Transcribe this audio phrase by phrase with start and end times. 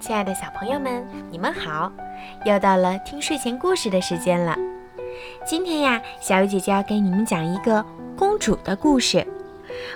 [0.00, 1.90] 亲爱的小朋友们，你们好！
[2.44, 4.56] 又到了听睡前故事的时间了。
[5.44, 7.84] 今天呀，小雨姐姐要给你们讲一个
[8.16, 9.26] 公主的故事。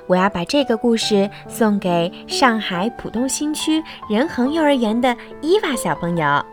[0.09, 6.45] 我要把这个故事送给上海浦东新区仁恒幼儿园的伊娃小朋友。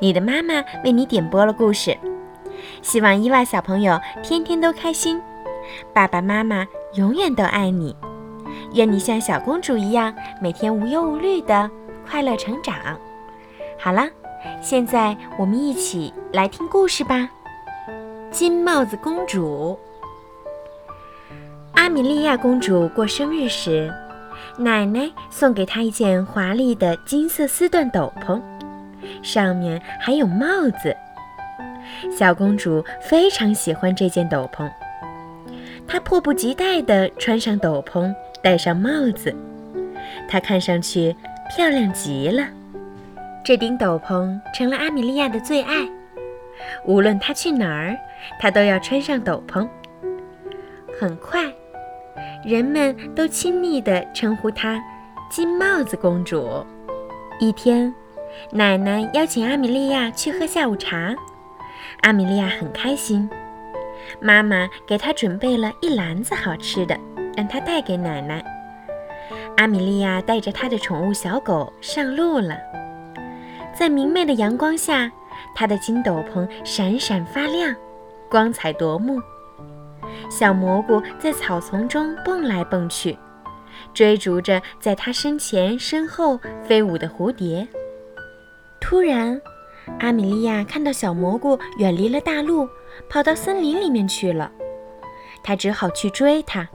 [0.00, 1.96] 你的妈妈为你点播了故事，
[2.80, 5.20] 希望伊娃小朋友天天都开心，
[5.92, 7.94] 爸爸妈妈永远都爱你。
[8.72, 11.70] 愿你像小公主一样，每天无忧无虑的
[12.08, 12.74] 快乐成长。
[13.78, 14.08] 好了，
[14.62, 17.28] 现在我们一起来听故事吧。
[18.30, 19.78] 金帽子公主，
[21.72, 23.92] 阿米莉亚公主过生日时，
[24.58, 28.40] 奶奶送给她一件华丽的金色丝缎斗篷，
[29.22, 30.46] 上面还有帽
[30.82, 30.94] 子。
[32.14, 34.70] 小公主非常喜欢这件斗篷，
[35.86, 38.14] 她迫不及待地穿上斗篷。
[38.40, 39.34] 戴上帽子，
[40.28, 41.16] 她看上去
[41.48, 42.46] 漂亮极了。
[43.44, 45.88] 这顶斗篷成了阿米莉亚的最爱，
[46.84, 47.96] 无论她去哪儿，
[48.38, 49.66] 她都要穿上斗篷。
[51.00, 51.44] 很快，
[52.44, 54.82] 人们都亲昵地称呼她
[55.30, 56.64] “金帽子公主”。
[57.40, 57.94] 一天，
[58.50, 61.14] 奶奶邀请阿米莉亚去喝下午茶，
[62.02, 63.28] 阿米莉亚很开心。
[64.20, 66.98] 妈妈给她准备了一篮子好吃的。
[67.36, 68.44] 让她带给奶奶。
[69.58, 72.56] 阿米莉亚带着她的宠物小狗上路了。
[73.76, 75.10] 在明媚的阳光下，
[75.52, 77.74] 她的金斗篷闪闪发亮，
[78.30, 79.20] 光彩夺目。
[80.30, 83.18] 小蘑菇在草丛中蹦来蹦去，
[83.92, 87.66] 追逐着在她身前身后飞舞的蝴蝶。
[88.80, 89.40] 突然，
[89.98, 92.68] 阿米莉亚看到小蘑菇远离了大路，
[93.10, 94.52] 跑到森林里面去了。
[95.42, 96.68] 她只好去追它。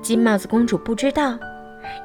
[0.00, 1.38] 金帽子公主不知道，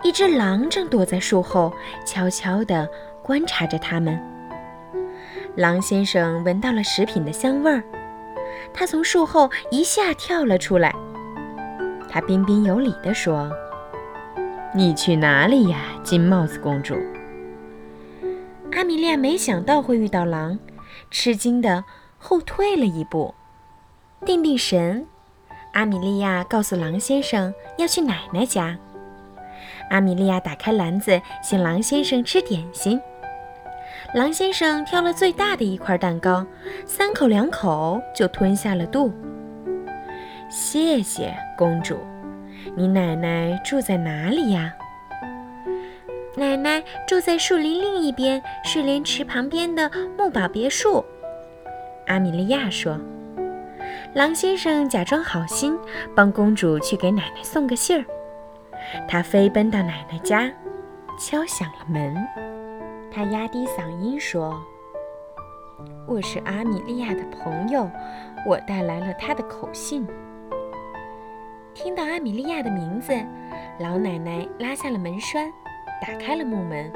[0.03, 1.73] 一只狼正躲在树后，
[2.05, 2.87] 悄悄地
[3.21, 4.19] 观察着他们。
[5.55, 7.83] 狼先生闻到了食品的香味儿，
[8.73, 10.93] 他从树后一下跳了出来。
[12.09, 13.51] 他彬彬有礼地说
[14.73, 16.95] ：“你去哪里呀，金帽子公主？”
[18.75, 20.57] 阿米莉亚没想到会遇到狼，
[21.11, 21.83] 吃惊地
[22.17, 23.33] 后退了一步，
[24.25, 25.05] 定定神。
[25.73, 28.77] 阿米莉亚告诉狼先生要去奶奶家。
[29.89, 32.99] 阿米莉亚打开篮子，请狼先生吃点心。
[34.13, 36.45] 狼先生挑了最大的一块蛋糕，
[36.85, 39.11] 三口两口就吞下了肚。
[40.49, 41.97] 谢谢公主，
[42.75, 44.73] 你奶奶住在哪里呀？
[46.35, 51.03] 奶奶住在树林另一边睡莲池旁边的木堡别墅。
[52.07, 52.99] 阿米莉亚说。
[54.13, 55.75] 狼先生假装好心，
[56.15, 58.05] 帮公主去给奶奶送个信儿。
[59.07, 60.51] 他飞奔到奶奶家，
[61.19, 62.15] 敲响了门。
[63.11, 64.59] 他压低嗓音说
[66.07, 67.89] ：“我是阿米莉亚的朋友，
[68.47, 70.07] 我带来了她的口信。”
[71.73, 73.13] 听到阿米莉亚的名字，
[73.79, 75.51] 老奶奶拉下了门栓，
[76.01, 76.91] 打开了木门。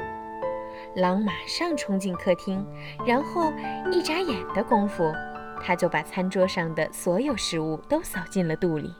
[0.94, 2.64] 狼马上冲进客厅，
[3.06, 3.52] 然后
[3.92, 5.12] 一眨眼的功夫。
[5.60, 8.94] 他就把餐桌上的所有食物都扫进了肚里。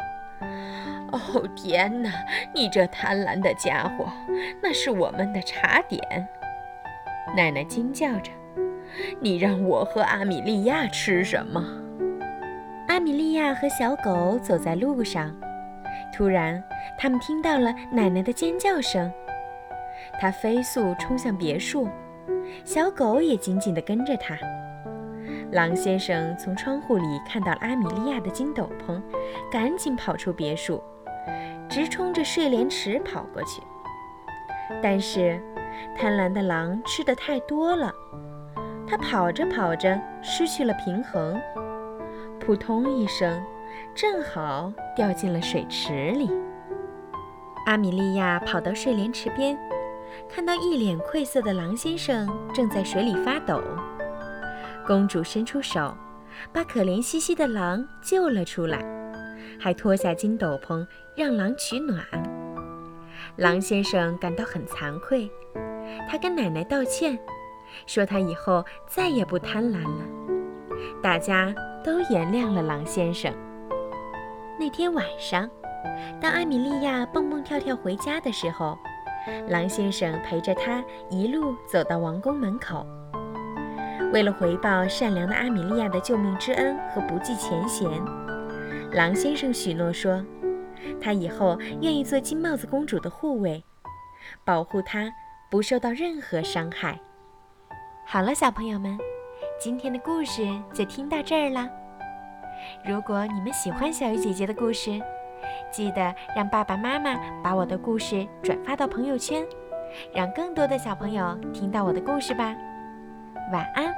[1.18, 2.10] 哦天哪！
[2.54, 4.08] 你这贪婪的家伙，
[4.62, 6.00] 那是我们的茶点！
[7.36, 8.30] 奶奶惊叫着
[9.20, 11.62] ：“你让我和阿米莉亚吃什么？”
[12.88, 15.34] 阿米莉亚和小狗走在路上，
[16.14, 16.62] 突然，
[16.98, 19.12] 他们听到了奶奶的尖叫声。
[20.20, 21.88] 它飞速冲向别墅，
[22.64, 24.38] 小狗也紧紧地跟着它。
[25.52, 29.00] 狼先生从窗户里看到阿米莉亚的金斗篷，
[29.50, 30.82] 赶紧跑出别墅，
[31.68, 33.62] 直冲着睡莲池跑过去。
[34.82, 35.40] 但是，
[35.96, 37.92] 贪婪的狼吃的太多了，
[38.86, 41.40] 它跑着跑着失去了平衡，
[42.38, 43.42] 扑通一声，
[43.94, 46.30] 正好掉进了水池里。
[47.66, 49.58] 阿米莉亚跑到睡莲池边，
[50.28, 53.62] 看到一脸愧色的狼先生正在水里发抖。
[54.86, 55.94] 公主伸出手，
[56.52, 58.78] 把可怜兮兮的狼救了出来，
[59.58, 62.04] 还脱下金斗篷让狼取暖。
[63.36, 65.30] 狼先生感到很惭愧，
[66.08, 67.18] 他跟奶奶道歉，
[67.86, 70.04] 说他以后再也不贪婪了。
[71.02, 73.32] 大家都原谅了狼先生。
[74.58, 75.48] 那天晚上，
[76.20, 78.76] 当阿米莉亚蹦蹦跳跳回家的时候，
[79.48, 82.86] 狼先生陪着她一路走到王宫门口。
[84.12, 87.88] 为了回报善良的阿米莉亚的救命之恩和不计前嫌，
[88.92, 90.24] 狼先生许诺说，
[91.00, 93.62] 他以后愿意做金帽子公主的护卫，
[94.44, 95.12] 保护她
[95.50, 96.98] 不受到任何伤害。
[98.06, 98.98] 好了，小朋友们，
[99.60, 100.42] 今天的故事
[100.72, 101.68] 就听到这儿了。
[102.84, 105.00] 如果你们喜欢小鱼姐姐的故事，
[105.70, 109.46] 记得让爸爸妈妈把我的故事转发到朋友圈，
[110.14, 112.56] 让更多的小朋友听到我的故事吧。
[113.52, 113.94] 晚安。